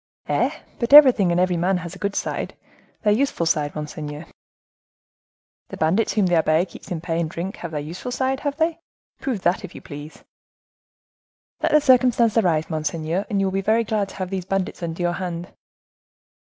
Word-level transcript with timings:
"Eh! 0.27 0.49
but 0.79 0.93
everything 0.93 1.31
and 1.31 1.39
every 1.39 1.57
man 1.57 1.77
has 1.77 1.93
a 1.95 1.99
good 1.99 2.15
side—their 2.15 3.13
useful 3.13 3.45
side, 3.45 3.75
monseigneur." 3.75 4.25
"The 5.69 5.77
bandits 5.77 6.13
whom 6.13 6.25
the 6.25 6.33
abbe 6.37 6.65
keeps 6.65 6.89
in 6.89 7.01
pay 7.01 7.19
and 7.21 7.29
drink 7.29 7.57
have 7.57 7.69
their 7.69 7.81
useful 7.81 8.11
side, 8.11 8.39
have 8.39 8.57
they? 8.57 8.79
Prove 9.19 9.41
that, 9.43 9.63
if 9.63 9.75
you 9.75 9.81
please." 9.83 10.23
"Let 11.61 11.71
the 11.73 11.81
circumstance 11.81 12.35
arise, 12.35 12.67
monseigneur, 12.67 13.27
and 13.29 13.39
you 13.39 13.45
will 13.45 13.51
be 13.53 13.61
very 13.61 13.83
glad 13.83 14.09
to 14.09 14.15
have 14.15 14.31
these 14.31 14.45
bandits 14.45 14.81
under 14.81 15.03
your 15.03 15.13
hand." 15.13 15.53